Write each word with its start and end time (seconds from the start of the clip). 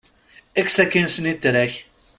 Ekkes 0.59 0.77
akin 0.83 1.07
snitra-k. 1.13 1.73